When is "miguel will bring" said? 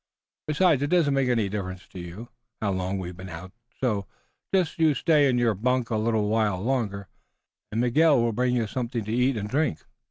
7.81-8.55